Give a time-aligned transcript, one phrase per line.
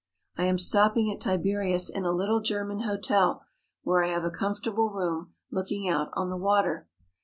[0.35, 3.43] I am stopping at Tiberias in a little German hotel
[3.83, 6.87] where I have a comfortable room looking out on the water.